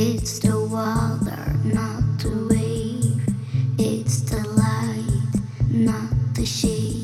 [0.00, 3.20] It's the water, not the wave.
[3.80, 5.42] It's the light,
[5.72, 6.97] not the shade.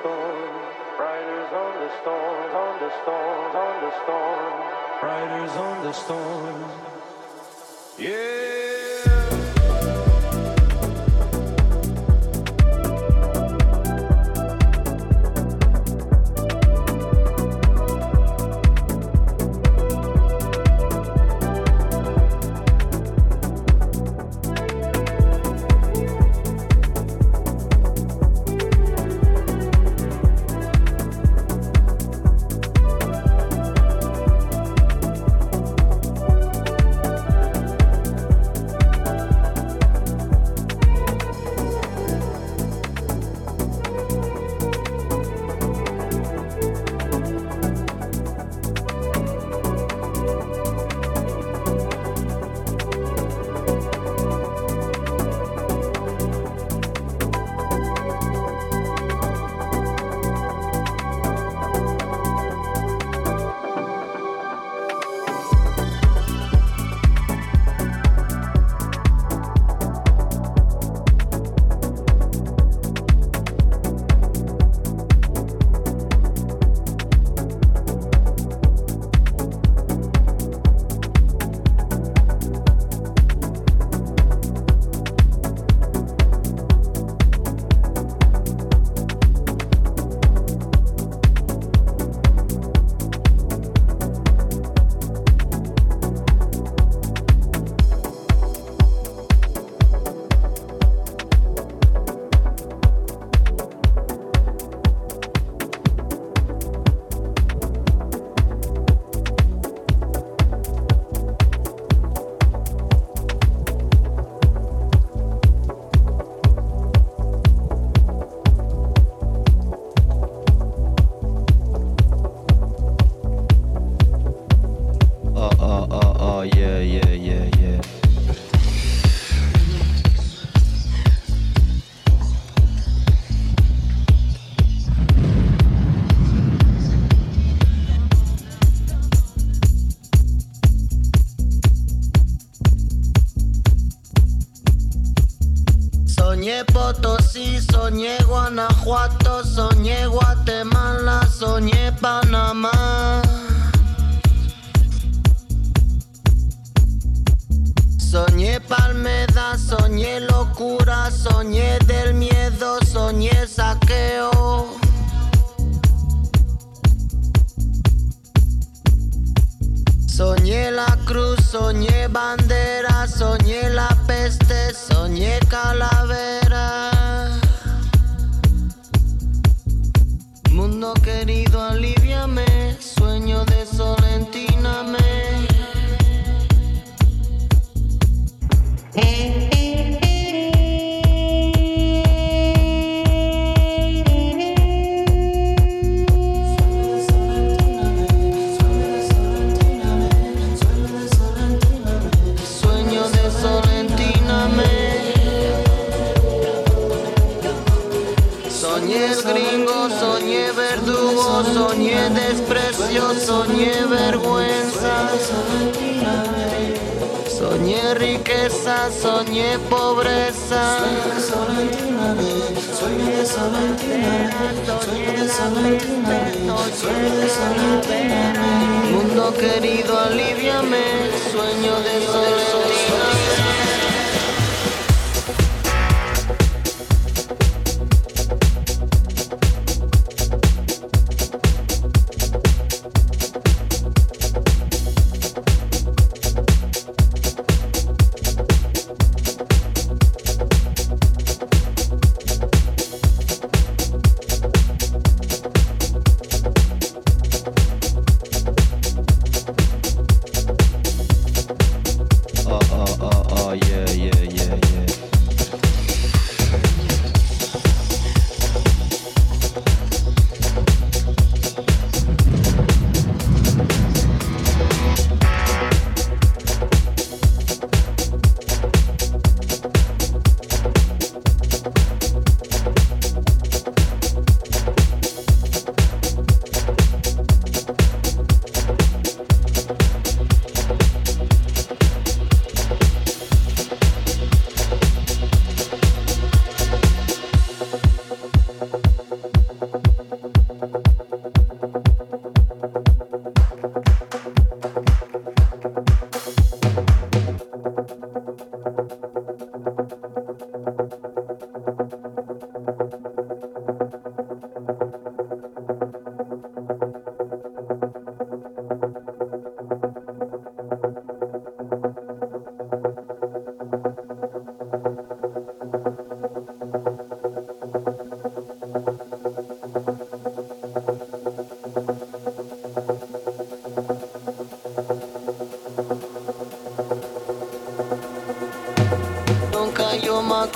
[0.00, 0.50] storm,
[0.98, 4.52] riders on the storm, on the storm, on the storm,
[5.02, 6.64] riders on the storm.
[7.98, 8.57] Yeah.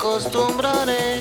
[0.03, 1.12] Acostumbraré.